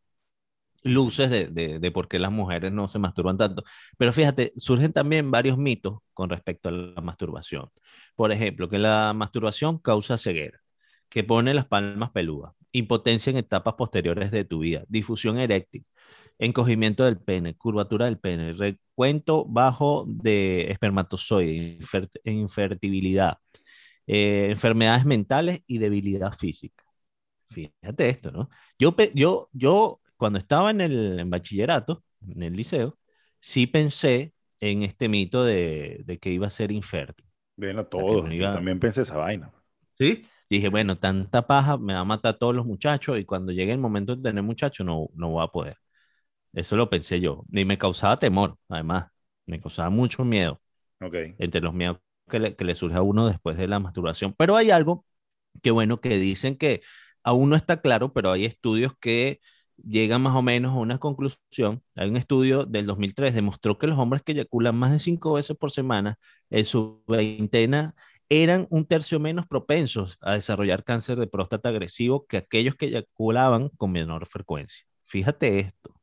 [0.84, 3.64] luces de, de, de por qué las mujeres no se masturban tanto.
[3.98, 7.70] Pero fíjate, surgen también varios mitos con respecto a la masturbación.
[8.16, 10.60] Por ejemplo, que la masturbación causa ceguera,
[11.10, 15.86] que pone las palmas peludas, impotencia en etapas posteriores de tu vida, difusión eréctil,
[16.42, 23.38] encogimiento del pene, curvatura del pene, recuento bajo de espermatozoide, infer- infertilidad,
[24.08, 26.84] eh, enfermedades mentales y debilidad física.
[27.50, 28.50] Fíjate esto, ¿no?
[28.80, 32.98] Yo, yo, yo cuando estaba en el en bachillerato, en el liceo,
[33.40, 37.26] sí pensé en este mito de, de que iba a ser infértil.
[37.56, 38.26] Bueno, todos.
[38.26, 39.52] no Yo iba- también pensé esa vaina.
[39.98, 40.26] ¿Sí?
[40.50, 43.72] Dije, bueno, tanta paja me va a matar a todos los muchachos y cuando llegue
[43.72, 45.78] el momento de tener muchachos no, no voy a poder.
[46.54, 47.46] Eso lo pensé yo.
[47.52, 49.08] Y me causaba temor, además.
[49.46, 50.62] Me causaba mucho miedo.
[51.02, 51.16] Ok.
[51.38, 54.34] Entre los miedos que le, que le surge a uno después de la masturbación.
[54.38, 55.06] Pero hay algo
[55.62, 56.82] que, bueno, que dicen que
[57.24, 59.40] aún no está claro, pero hay estudios que
[59.78, 61.84] llegan más o menos a una conclusión.
[61.96, 65.58] Hay un estudio del 2003 demostró que los hombres que eyaculan más de cinco veces
[65.58, 67.96] por semana en su veintena
[68.30, 73.70] eran un tercio menos propensos a desarrollar cáncer de próstata agresivo que aquellos que eyaculaban
[73.78, 74.86] con menor frecuencia.
[75.06, 75.94] Fíjate esto,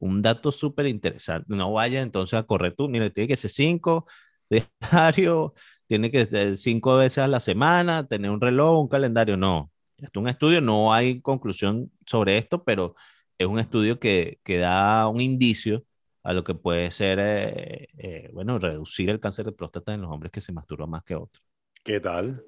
[0.00, 1.46] un dato súper interesante.
[1.54, 4.06] No vaya entonces a correr tú, mira, tiene que ser cinco
[4.50, 5.54] diario,
[5.88, 9.36] tiene que ser cinco veces a la semana, tener un reloj, un calendario.
[9.38, 12.96] No, esto es un estudio, no hay conclusión sobre esto, pero
[13.38, 15.84] es un estudio que, que da un indicio
[16.22, 20.10] a lo que puede ser, eh, eh, bueno, reducir el cáncer de próstata en los
[20.10, 21.42] hombres que se masturban más que otros.
[21.84, 22.44] ¿Qué tal?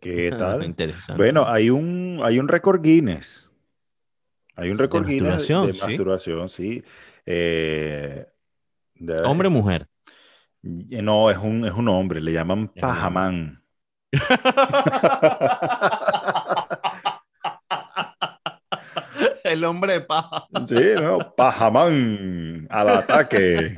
[0.00, 0.64] ¿Qué tal?
[0.64, 1.16] Interesante.
[1.16, 3.47] Bueno, hay un, hay un récord Guinness.
[4.58, 5.80] Hay un récord de, masturbación, de sí.
[5.80, 6.82] masturbación, sí.
[7.24, 8.26] Eh,
[8.94, 9.86] de- Hombre o mujer.
[10.62, 13.62] No, es un, es un hombre, le llaman Es pajamán.
[19.44, 20.48] el hombre de paja.
[20.66, 21.18] Sí, ¿no?
[21.36, 23.76] Pajamán al ataque.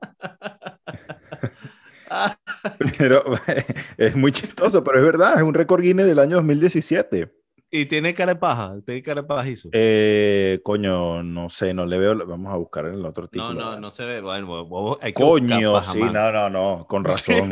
[2.97, 3.23] Pero
[3.97, 7.31] es muy chistoso, pero es verdad, es un récord Guinness del año 2017.
[7.71, 8.75] Y tiene cara de paja.
[8.85, 9.69] Tiene cara de pajizo.
[9.71, 12.25] Eh, coño, no sé, no le veo.
[12.25, 13.53] Vamos a buscar en el otro no, título.
[13.53, 14.21] no, no se ve.
[14.21, 16.13] Bueno, hay que Coño, paja, sí, man.
[16.13, 17.49] no, no, no, con razón.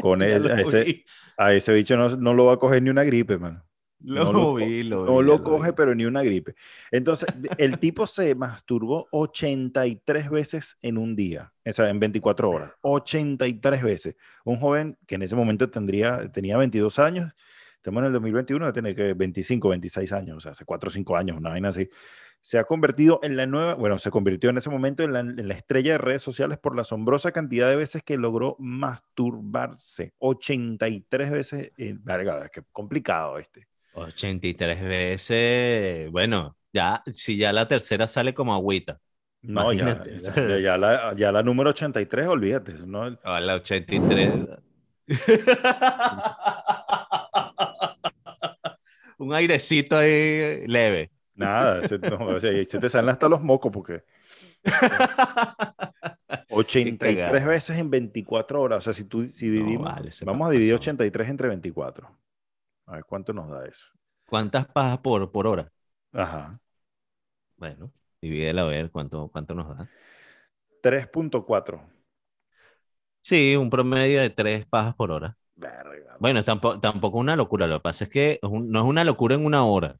[0.00, 1.04] Con él, lo a ese,
[1.36, 3.62] a ese bicho no, no lo va a coger ni una gripe, man.
[4.00, 5.76] Lo no lo vi, lo No vi, lo ya coge, vi.
[5.76, 6.54] pero ni una gripe.
[6.92, 12.72] Entonces, el tipo se masturbó 83 veces en un día, o sea, en 24 horas.
[12.82, 14.14] 83 veces.
[14.44, 17.32] Un joven que en ese momento tendría, tenía 22 años,
[17.88, 20.90] estamos en el 2021, debe tener que 25, 26 años, o sea, hace 4 o
[20.90, 21.88] 5 años, una vaina así.
[22.40, 25.48] Se ha convertido en la nueva, bueno, se convirtió en ese momento en la, en
[25.48, 30.12] la estrella de redes sociales por la asombrosa cantidad de veces que logró masturbarse.
[30.18, 31.72] 83 veces.
[31.76, 33.66] En, verga, qué complicado este.
[33.94, 36.10] 83 veces.
[36.12, 39.00] Bueno, ya, si ya la tercera sale como agüita.
[39.42, 42.74] No, ya, ya, ya la, ya la número 83, olvídate.
[42.86, 43.18] ¿no?
[43.24, 44.32] A la 83.
[49.18, 51.10] Un airecito ahí leve.
[51.34, 54.04] Nada, se, no, o sea, se te salen hasta los mocos porque
[56.48, 57.46] 83 cagada.
[57.46, 58.78] veces en 24 horas.
[58.80, 60.74] O sea, si tú, si No, dividimos, vale, vamos a dividir pasó.
[60.74, 62.16] 83 entre 24.
[62.86, 63.86] A ver cuánto nos da eso.
[64.26, 65.72] ¿Cuántas pajas por, por hora?
[66.12, 66.60] Ajá.
[67.56, 69.90] Bueno, divídela a ver cuánto, cuánto nos da.
[70.82, 71.80] 3.4.
[73.22, 75.37] Sí, un promedio de tres pajas por hora.
[75.58, 76.16] Verga.
[76.20, 77.66] Bueno, tampoco, tampoco una locura.
[77.66, 79.96] Lo que pasa es que es un- no es una locura en una hora.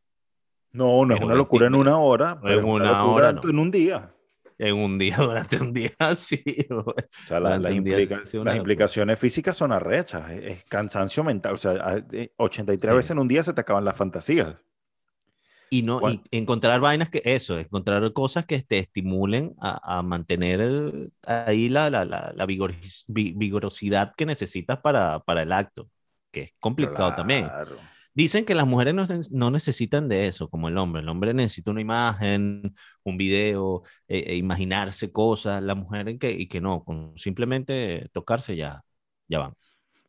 [0.72, 3.42] No, no es una locura en 20, una hora, pero en una hora no.
[3.48, 4.14] en un día.
[4.58, 6.42] En un día, durante un día, sí.
[6.70, 6.84] O
[7.26, 8.22] sea, la- las, implica-
[8.56, 11.54] implicaciones físicas son arrechas, es, es cansancio mental.
[11.54, 12.96] O sea, a- eh, 83 Sí.
[12.96, 14.56] veces en un día se te acaban las fantasías.
[15.70, 16.22] Y no, Bueno.
[16.30, 21.68] y encontrar vainas que eso, encontrar cosas que te estimulen a, a mantener el- ahí
[21.68, 25.90] la, la, la, la vigoris- vi- vigorosidad que necesitas para, para el acto,
[26.30, 27.44] que es complicado también.
[27.46, 27.76] Claro.
[28.14, 31.02] Dicen que las mujeres no, no necesitan de eso, como el hombre.
[31.02, 35.62] El hombre necesita una imagen, un video, eh, eh, imaginarse cosas.
[35.62, 38.82] La mujer en que, y que no, con simplemente tocarse ya,
[39.28, 39.54] ya van.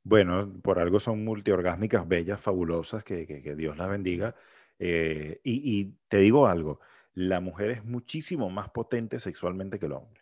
[0.04, 4.36] Bueno, por algo son multiorgásmicas, bellas, fabulosas, que, que- que Dios las bendiga.
[4.80, 6.80] Eh, y, y te digo algo,
[7.14, 10.22] la mujer es muchísimo más potente sexualmente que el hombre.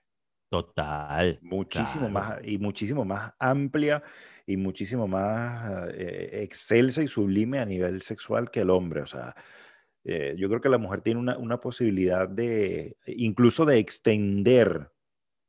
[0.50, 1.40] Total.
[1.40, 2.10] Muchísimo Claro.
[2.10, 4.02] más y muchísimo más amplia
[4.48, 9.02] y muchísimo más eh, excelsa y sublime a nivel sexual que el hombre.
[9.02, 9.36] O sea,
[10.04, 14.92] eh, yo creo que la mujer tiene una, una posibilidad de incluso de extender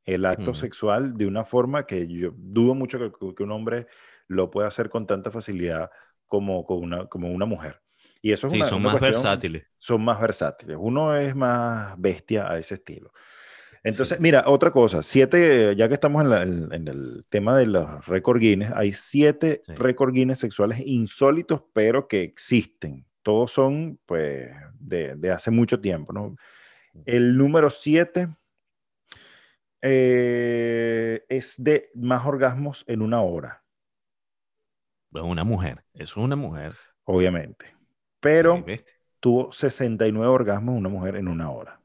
[0.04, 0.54] el acto Ujú.
[0.54, 3.86] sexual de una forma que yo dudo mucho que, que un hombre
[4.28, 5.90] lo pueda hacer con tanta facilidad
[6.26, 7.82] como, como, una, como una mujer.
[8.20, 9.66] Y eso es Sí, una, son una más cuestión- versátiles.
[9.78, 10.76] son más versátiles.
[10.80, 13.12] Uno es más bestia a ese estilo.
[13.84, 17.66] Entonces, mira, otra cosa, siete, ya que estamos en, la- en- en el tema de
[17.66, 19.72] los récord Guinness, hay siete Sí.
[19.74, 23.06] récord Guinness sexuales insólitos, pero que existen.
[23.22, 24.50] Todos son, pues,
[24.80, 26.34] de, de hace mucho tiempo, ¿no?
[27.06, 28.28] El número siete
[29.80, 33.62] eh, es de más orgasmos en una hora,
[35.14, 36.74] Es una mujer, es una mujer.
[37.04, 37.66] obviamente.
[38.20, 38.76] Pero Sí,
[39.20, 41.80] tuvo 69 orgasmos una mujer en una hora.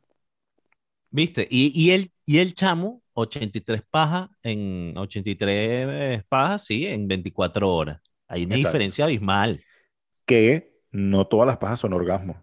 [1.09, 1.47] ¿Viste?
[1.49, 8.01] Y, y, el, y el chamo, 83 pajas en 83 pajas, sí, en 24 horas.
[8.27, 8.69] Hay una Exacto.
[8.69, 9.63] diferencia abismal.
[10.25, 12.37] Que no todas las pajas son orgasmos.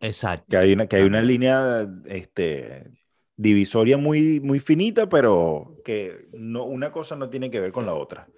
[0.00, 0.46] Exacto.
[0.50, 2.90] Que hay una, que hay una línea este,
[3.36, 7.94] divisoria muy, muy finita, pero que no, una cosa no tiene que ver con la
[7.94, 8.28] otra.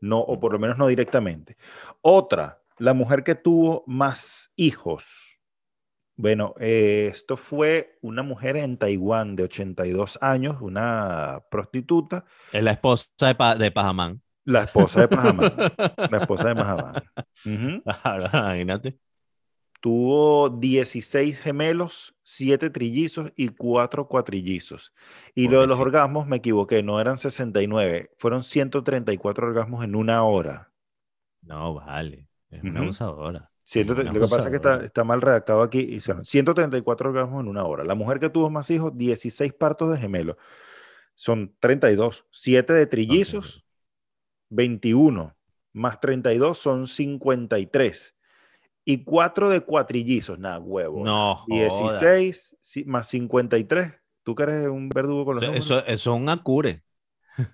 [0.00, 1.56] No, o por lo menos no directamente.
[2.02, 5.38] Otra, la mujer que tuvo más hijos.
[6.16, 12.70] Bueno, eh, esto fue una mujer en Taiwán de 82 años, una prostituta, Es la
[12.72, 14.22] esposa de, Pa- de Pajamán.
[14.44, 15.52] la esposa de Mahamán.
[16.10, 16.94] la esposa de Mahamán.
[17.44, 17.82] Ujú.
[17.82, 18.98] Claro, Imagínate.
[19.80, 24.92] Tuvo 16 gemelos, 7 trillizos y 4 cuatrillizos.
[25.34, 25.82] Y lo de los Pobrecito.
[25.82, 30.72] orgasmos me equivoqué, no eran 69, fueron 134 orgasmos en una hora.
[31.42, 32.28] No, vale.
[32.56, 33.50] Es una abusadora.
[34.04, 35.80] Lo que pasa es que está, mal redactado aquí.
[35.80, 37.82] Y son 134 orgasmos en una hora.
[37.84, 40.36] La mujer que tuvo más hijos, 16 partos de gemelos.
[41.14, 42.26] Son 32.
[42.30, 43.64] 7 de trillizos,
[44.50, 45.34] 21.
[45.72, 48.14] Más 32 son 53.
[48.84, 50.38] Y 4 de cuatrillizos.
[50.38, 51.04] Nada, huevo.
[51.04, 51.56] No, joda.
[51.56, 53.92] 16 si- más 53.
[54.22, 55.64] Tú que eres un verdugo con los números.
[55.64, 56.82] Eso, eso es un acure.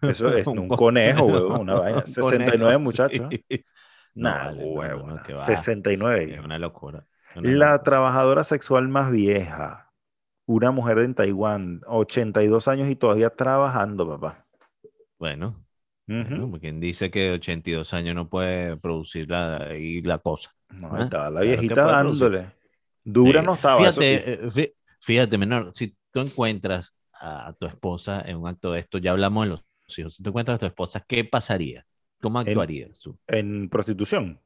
[0.03, 1.99] Eso es un, co- conejo, huevón, una vaina.
[1.99, 3.29] un 69 conejo, muchachos.
[3.49, 3.65] sí.
[4.15, 4.65] No, vale,
[4.97, 5.23] no, nah.
[5.23, 5.45] que va.
[5.47, 6.35] 69.
[6.35, 7.07] Es una locura.
[7.37, 7.83] una La locura.
[7.83, 9.93] trabajadora sexual más vieja,
[10.47, 14.45] una mujer en Taiwán, 82 años y todavía trabajando, papá.
[15.19, 15.65] Bueno,
[16.07, 20.51] bueno, quien dice que 82 años no puede producir la, y la cosa.
[20.71, 22.31] No, estaba la claro viejita producir.
[22.31, 22.53] dándole.
[23.05, 23.47] Dura Sí.
[23.47, 24.01] no estaba, eso sí.
[24.01, 28.81] Fíjate, eh, fí- fíjate, menor, si tú encuentras a tu esposa en un acto de
[28.81, 29.65] esto, ya hablamos de los
[29.99, 31.85] hijos, si tú encuentras a tu esposa, ¿qué pasaría?
[32.21, 33.17] ¿Cómo actuarías tú?
[33.27, 34.39] En prostitución.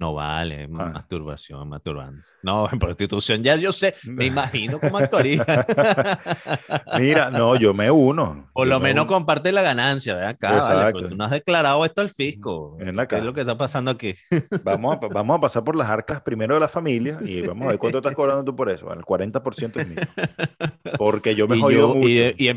[0.00, 0.90] No vale, Ah.
[0.94, 2.30] masturbación, masturbándose.
[2.44, 5.44] No, en prostitución ya yo sé, me imagino cómo actuaría.
[7.00, 8.48] Mira, no, yo me uno.
[8.52, 9.12] Por yo lo me menos uno.
[9.14, 10.30] comparte la ganancia, ¿verdad?
[10.30, 10.98] Acá, vale, Exacto.
[10.98, 12.76] pero tú no has declarado esto al fisco.
[12.78, 14.14] En la ¿Qué es lo que está pasando aquí?
[14.62, 17.70] Vamos a, vamos a pasar por las arcas primero de la familia y vamos a
[17.70, 18.86] ver cuánto estás cobrando tú por eso.
[18.86, 19.98] Bueno, el 40% es mío.
[20.96, 22.08] Porque yo me he jodido mucho.
[22.08, 22.50] y, y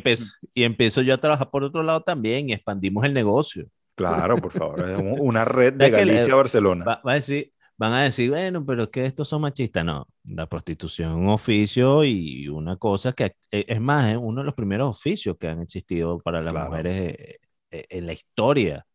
[0.54, 3.65] y empiezo yo a trabajar por otro lado también y expandimos el negocio.
[4.02, 4.90] Claro, por favor.
[4.90, 6.86] Es una red de que Galicia a Barcelona.
[6.86, 9.84] Va- va a decir, van a decir, bueno, pero es que estos son machistas.
[9.86, 14.42] No, la prostitución es un oficio y una cosa que, eh, es más, es uno
[14.42, 16.70] de los primeros oficios que han existido para las Claro.
[16.70, 17.38] mujeres eh,
[17.72, 18.86] eh, en la historia.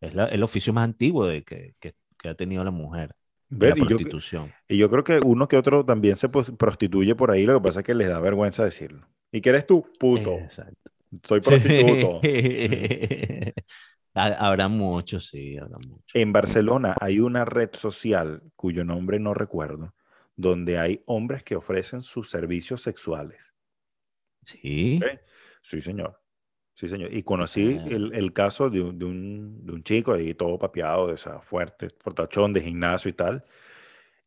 [0.00, 3.14] Es la- el oficio más antiguo de que, que- que ha tenido la mujer,
[3.50, 4.52] Ver, la y, yo, prostitución.
[4.68, 7.80] y yo creo que uno que otro también se prostituye por ahí, lo que pasa
[7.80, 9.06] es que les da vergüenza decirlo.
[9.32, 9.86] ¿Y qué eres tú?
[9.98, 10.34] Puto.
[10.38, 10.90] Exacto.
[11.22, 12.16] Soy prostituto.
[12.16, 12.20] Ha-
[14.14, 16.04] Habrá muchos, sí, habrá muchos.
[16.14, 19.94] En Barcelona hay una red social cuyo nombre no recuerdo,
[20.36, 23.38] donde hay hombres que ofrecen sus servicios sexuales.
[24.42, 25.00] Sí.
[25.62, 26.20] Sí, señor.
[26.74, 27.12] Sí, señor.
[27.14, 27.86] Y conocí Ah.
[27.88, 31.40] el, el caso de un, de, un, de un chico ahí todo papeado, de esa
[31.40, 33.44] fuerte, fortachón de gimnasio y tal.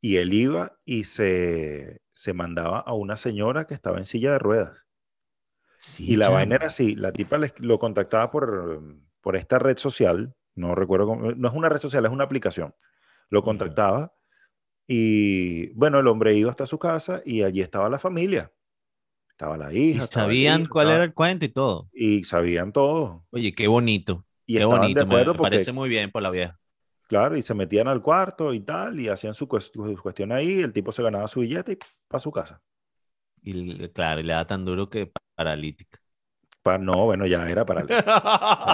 [0.02, 4.40] Y él iba y se, se mandaba a una señora que estaba en silla de
[4.40, 4.78] ruedas.
[5.78, 8.84] Sí, Y la vaina era así, la tipa les- lo contactaba por,
[9.28, 12.74] por esta red social, no recuerdo cómo, no es una red social, es una aplicación.
[13.30, 13.48] Lo Ujú.
[13.48, 14.14] contactaba
[14.88, 18.54] y bueno, el hombre iba hasta su casa y allí estaba la familia.
[19.30, 20.04] Estaba la Y hija.
[20.04, 21.90] el sabían cuál estaba- era el cuento y todo.
[21.92, 23.26] Y sabían todo.
[23.32, 24.24] Oye, qué bonito.
[24.46, 25.06] Y qué bonito.
[25.06, 26.58] Me, porque, parece muy bien por la vieja.
[27.10, 30.62] claro, y se metían al cuarto y tal, y hacían su, cues- su cuestión ahí,
[30.62, 32.62] el tipo se ganaba su billete y para su casa.
[33.42, 36.00] Y claro, y le da tan duro que pa- paralítica.
[36.64, 37.98] Pa- no, bueno, ya era para Ya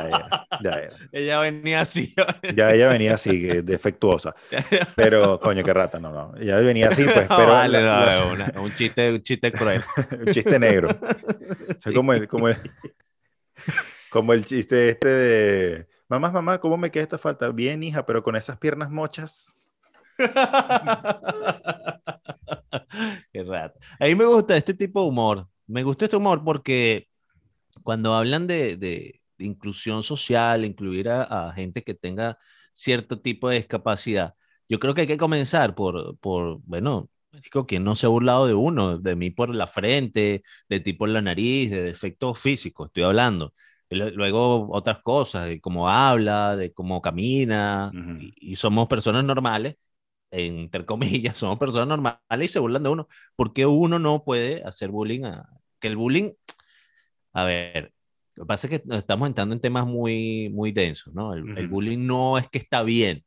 [0.07, 0.27] era,
[0.63, 0.93] ya era.
[1.11, 2.13] Ella venía así.
[2.55, 4.33] Ya ella venía así, defectuosa.
[4.95, 6.33] Pero, coño, qué rata, no, no.
[6.39, 9.83] Ella venía así, pues, pero vale, no, la- una- un chiste, un chiste cruel.
[10.25, 10.89] un chiste negro.
[10.89, 12.57] O sea, como el, como el,
[14.09, 17.49] como el chiste este de, mamá, mamá, ¿cómo me queda esta falta?
[17.49, 19.53] Bien, hija, pero con esas piernas mochas.
[23.31, 23.79] Qué rata.
[23.99, 25.47] A mí me gusta este tipo de humor.
[25.67, 27.07] Me gusta este humor porque
[27.83, 32.37] cuando hablan de inclusión social, incluir a, a gente que tenga
[32.73, 34.35] cierto tipo de discapacidad,
[34.69, 37.09] yo creo que hay que comenzar por, por bueno,
[37.67, 41.09] quien no se ha burlado de uno, de mí por la frente, de ti por
[41.09, 43.53] la nariz, de defectos físicos, estoy hablando.
[43.89, 49.75] Luego otras cosas, de cómo habla, de cómo camina, y, y somos personas normales,
[50.31, 53.07] entre comillas, somos personas normales y se burlan de uno.
[53.35, 55.25] ¿Por qué uno no puede hacer bullying?
[55.25, 55.47] A,
[55.79, 56.31] que el bullying,
[57.33, 57.92] a ver,
[58.35, 61.33] lo que pasa es que nos estamos entrando en temas muy, muy densos, ¿no?
[61.33, 61.69] El, el Ujú.
[61.69, 63.23] bullying no es que está bien.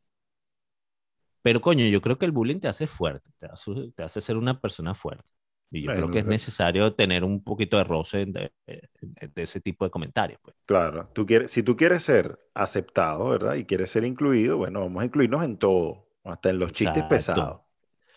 [1.43, 4.37] Pero coño, yo creo que el bullying te hace fuerte, te hace, te hace ser
[4.37, 5.31] una persona fuerte.
[5.71, 6.27] Y yo creo Bueno, que es eh.
[6.27, 8.89] necesario tener un poquito de roce de, de-
[9.35, 10.39] de ese tipo de comentarios.
[10.43, 10.57] Pues.
[10.65, 13.55] Claro, tú quieres, si tú quieres ser aceptado, ¿verdad?
[13.55, 17.05] Y quieres ser incluido, bueno, vamos a incluirnos en todo, hasta en los chistes Exacto.
[17.05, 17.61] pesados.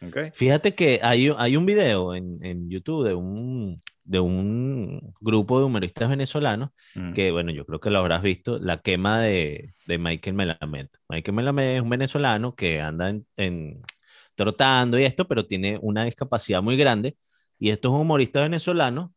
[0.01, 0.17] Ok.
[0.33, 5.65] Fíjate que hay, hay un video en, en YouTube de un, de un grupo de
[5.65, 7.13] humoristas venezolanos Mm.
[7.13, 10.87] que, bueno, yo creo que lo habrás visto, la quema de, de Michael Melamed.
[11.07, 13.81] Michael Melamed es un venezolano que anda en, en-
[14.35, 17.17] trotando y esto, pero tiene una discapacidad muy grande.
[17.59, 19.11] Y estos humoristas venezolanos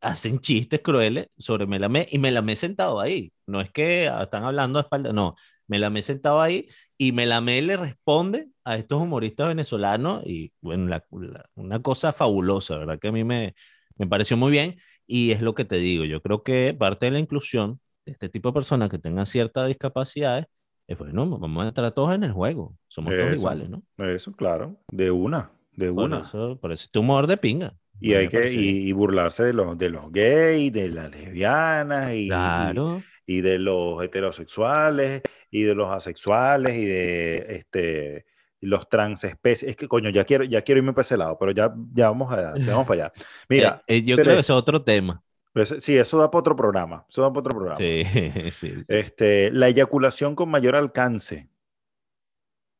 [0.00, 3.32] hacen chistes crueles sobre Melamed y Melamed sentado ahí.
[3.46, 5.34] No es que están hablando a espalda, no.
[5.66, 11.46] Melamed sentado ahí y Melamed le responde a estos humoristas venezolanos y, bueno, la- la-
[11.54, 12.98] una cosa fabulosa, ¿verdad?
[12.98, 13.54] Que a mí me,
[13.96, 14.76] me pareció muy bien.
[15.06, 18.28] Y es lo que te digo, yo creo que parte de la inclusión de este
[18.28, 20.46] tipo de personas que tengan ciertas discapacidades
[20.86, 23.34] es, bueno, vamos a entrar todos en el juego, somos todos Eso.
[23.34, 23.82] iguales, ¿no?
[23.98, 24.78] Eso, claro.
[24.88, 26.20] De una, de Por una.
[26.22, 27.74] eso, por eso este humor de pinga.
[28.00, 32.16] Y hay que y, y burlarse de los, de los gays, de las lesbianas y,
[32.24, 38.26] y- Claro, y de los heterosexuales y de los asexuales y de este
[38.60, 39.70] los transespecies.
[39.70, 42.32] Es que coño, ya quiero, ya quiero irme para ese lado, pero ya, ya vamos
[42.32, 43.12] a, ya vamos para allá.
[43.48, 45.22] Mira, Eh, eh, yo creo que es- otro tema.
[45.52, 47.04] pues, sí, eso da para otro programa.
[47.08, 47.76] Eso da para otro programa.
[47.76, 48.04] Sí,
[48.52, 48.82] sí, sí.
[48.88, 51.48] Este, la eyaculación con mayor alcance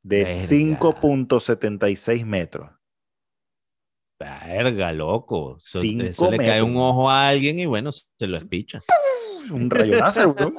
[0.02, 0.46] de Verga.
[0.48, 2.70] 5.76 metros.
[4.18, 5.56] Verga, loco.
[5.58, 8.80] Eso, eso le cae un ojo a alguien y bueno, se lo espicha.
[9.50, 10.54] Un rayonazo, bro.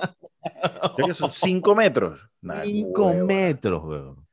[0.84, 2.30] O sea que son 5 metros.
[2.42, 3.26] Nah, Cinco hueva.
[3.26, 4.28] metros, weón.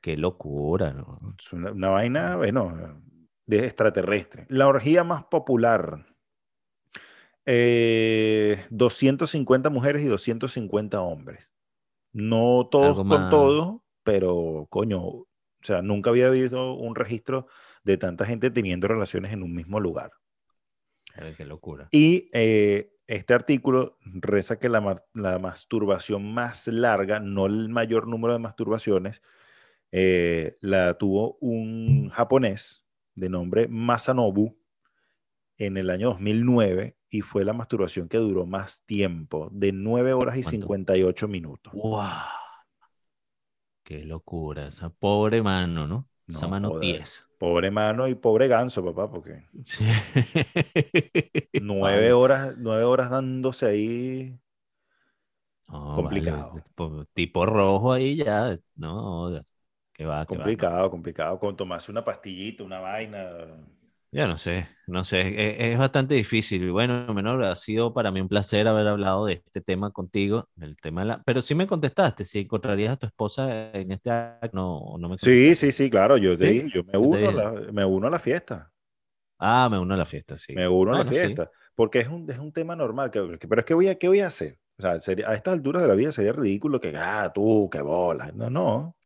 [0.00, 1.34] Qué locura, ¿no?
[1.38, 3.02] Es una, una vaina, bueno,
[3.46, 4.46] de extraterrestre.
[4.48, 6.06] La orgía más popular.
[7.46, 11.52] Eh, 250 mujeres y 250 hombres.
[12.12, 15.26] No todos Algo con más- todos, pero coño, o
[15.62, 17.46] sea, nunca había habido un registro
[17.84, 20.10] de tanta gente teniendo relaciones en un mismo lugar.
[21.36, 21.88] Qué locura.
[21.90, 28.06] Y eh, este artículo reza que la, ma- la masturbación más larga, no el mayor
[28.08, 29.22] número de masturbaciones,
[29.92, 34.56] eh, la tuvo un japonés de nombre Masanobu
[35.58, 40.36] en el año 2009 y fue la masturbación que duró más tiempo, de 9 horas
[40.36, 40.50] y ¿Cuánto?
[40.56, 41.72] 58 minutos.
[41.72, 42.28] ¡Wow!
[43.84, 44.68] Qué locura.
[44.68, 46.08] Esa pobre mano, ¿no?
[46.28, 46.80] Esa No, mano joder.
[46.80, 47.28] tiesa.
[47.40, 49.84] Pobre mano y pobre ganso, papá, porque Sí.
[51.56, 54.40] nueve horas, nueve horas dándose ahí.
[55.68, 56.50] No, complicado.
[56.50, 58.58] vale, tipo, tipo rojo ahí ya.
[58.74, 59.42] No,
[59.92, 60.66] que va, que va, no.
[60.66, 61.38] Complicado, complicado.
[61.38, 63.20] Con tomarse una pastillita, una vaina.
[64.12, 66.72] Yo no sé, no sé, e- es, bastante difícil.
[66.72, 70.76] Bueno, menor, ha sido para mí un placer haber hablado de este tema contigo, el
[70.76, 71.22] tema de la...
[71.22, 75.16] Pero sí me contestaste, si encontrarías a tu esposa en este acto, no, no me
[75.16, 76.16] Sí, sí, sí, claro.
[76.16, 76.46] Yo te ¿Sí?
[76.46, 78.72] dije, yo me uno, a la, me uno a la fiesta.
[79.38, 80.54] Ah, me uno a la fiesta, sí.
[80.54, 81.14] Me uno a la sí.
[81.14, 81.50] fiesta.
[81.74, 83.10] Porque es un, es un tema normal.
[83.10, 84.58] que- que- pero es que voy a, ¿qué voy a hacer?
[84.78, 87.80] O sea, sería- a estas alturas de la vida sería ridículo que, ah, tú, qué
[87.82, 88.32] bola.
[88.32, 88.96] No, no.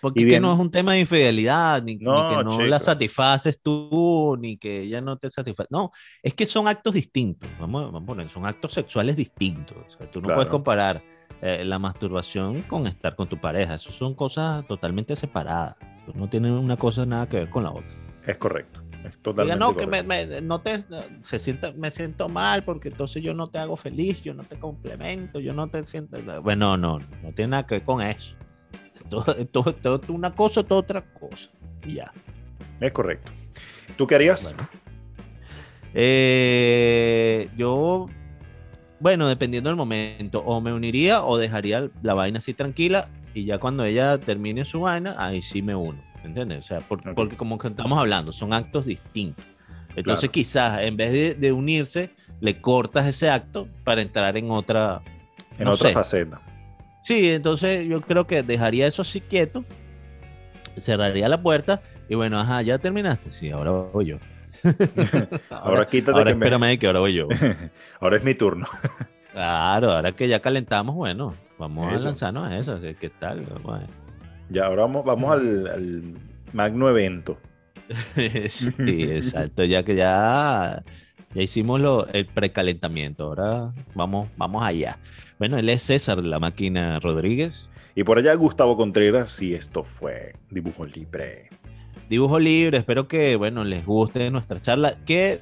[0.00, 2.44] Porque Y es que bien- no es un tema de infidelidad, ni, ni No, que
[2.44, 2.84] no la chico.
[2.90, 5.68] satisfaces tú, ni que ella no te satisface.
[5.70, 5.90] No,
[6.22, 7.48] es que son actos distintos.
[7.58, 9.76] Vamos, vamos a poner, son actos sexuales distintos.
[9.78, 10.50] O sea, tú no puedes Claro.
[10.50, 11.02] comparar
[11.40, 13.74] eh, la masturbación con estar con tu pareja.
[13.74, 15.76] Eso son cosas totalmente separadas.
[16.02, 17.90] Eso no tienen una cosa nada que ver con la otra.
[18.26, 18.80] Es correcto.
[19.04, 20.34] Es Diga, totalmente no, que me, correcto.
[20.36, 20.84] me- no te,
[21.22, 24.56] se sienta, me siento mal porque entonces yo no te hago feliz, yo no te
[24.60, 26.16] complemento, yo no te siento.
[26.42, 28.36] Bueno, no, no, no tiene nada que ver con eso.
[29.12, 29.34] Todo,
[29.74, 31.50] todo, todo una cosa, toda otra cosa.
[31.86, 32.12] Y ya.
[32.80, 33.30] Es correcto.
[33.96, 34.42] ¿Tú qué harías?
[34.42, 34.66] Bueno.
[35.94, 38.08] Eh, yo,
[39.00, 43.58] bueno, dependiendo del momento, o me uniría o dejaría la vaina así tranquila y ya
[43.58, 46.02] cuando ella termine su vaina, ahí sí me uno.
[46.24, 46.60] ¿Entiendes?
[46.60, 49.44] O sea, por- porque como que estamos hablando, son actos distintos.
[49.96, 50.32] Entonces Claro.
[50.32, 55.02] quizás en vez de, de unirse, le cortas ese acto para entrar en otra...
[55.58, 55.94] En no otra sé.
[55.94, 56.40] faceta.
[57.02, 59.64] Sí, entonces yo creo que dejaría eso así quieto,
[60.78, 63.30] cerraría la puerta y bueno, ajá, ya terminaste.
[63.32, 64.16] Sí, ahora voy yo.
[65.50, 67.26] Ahora, quítate ahora que me- espérame que ahora voy yo.
[68.00, 68.66] Ahora es mi turno.
[69.32, 72.02] Claro, ahora que ya calentamos, bueno, vamos Eso.
[72.02, 72.78] a lanzarnos a eso.
[73.00, 73.40] ¿Qué, tal?
[73.40, 73.88] Vamos a ver.
[74.50, 76.02] Ya, ahora vamos, vamos al, al
[76.52, 77.38] magno evento.
[78.48, 78.70] sí,
[79.10, 79.64] exacto.
[79.64, 80.82] Ya que ya,
[81.34, 83.24] ya hicimos lo, el precalentamiento.
[83.24, 84.98] Ahora vamos, vamos allá.
[85.38, 87.70] Bueno, él es César, la máquina Rodríguez.
[87.94, 91.50] Y por allá Gustavo Contreras, y esto fue Dibujo Libre.
[92.08, 94.96] Dibujo libre, espero que, bueno, les guste nuestra charla.
[95.06, 95.40] Que,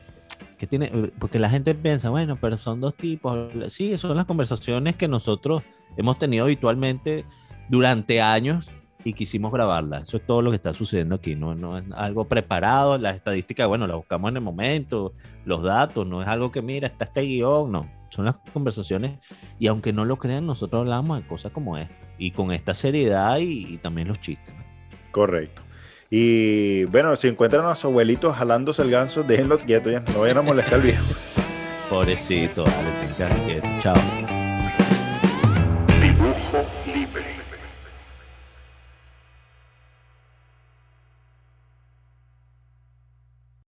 [0.57, 3.51] que tiene, porque la gente piensa, bueno, pero son dos tipos.
[3.73, 5.63] Sí, son las conversaciones que nosotros
[5.97, 7.25] hemos tenido habitualmente
[7.69, 8.71] durante años
[9.05, 10.09] y quisimos grabarlas.
[10.09, 11.35] Eso es todo lo que está sucediendo aquí.
[11.35, 12.99] No, no es algo preparado.
[12.99, 15.15] Las estadísticas, bueno, las buscamos en el momento.
[15.45, 17.73] Los datos, no es algo que, mira, está este guion.
[17.73, 19.19] No, son las conversaciones.
[19.59, 21.95] Y aunque no lo crean, nosotros hablamos de cosas como esta.
[22.19, 24.55] Y con esta seriedad y, y también los chistes.
[24.55, 24.65] ¿no?
[25.11, 25.63] Correcto.
[26.11, 30.39] Y bueno, si encuentran a su abuelito jalándose el ganso, déjenlo quieto ya, no vayan
[30.39, 31.05] a molestar al viejo.
[31.89, 33.63] Pobrecito, dale.
[33.81, 34.40] Chao.